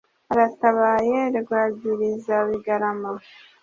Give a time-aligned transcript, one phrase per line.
[0.33, 3.11] Aratabaye Rwagirizabigarama